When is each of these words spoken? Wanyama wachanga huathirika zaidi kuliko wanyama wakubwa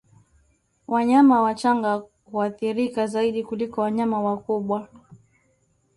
Wanyama 0.87 1.41
wachanga 1.41 2.03
huathirika 2.31 3.07
zaidi 3.07 3.43
kuliko 3.43 3.81
wanyama 3.81 4.19
wakubwa 4.21 4.87